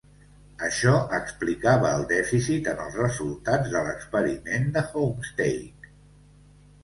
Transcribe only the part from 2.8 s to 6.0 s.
els resultats de l'experiment de Homestake.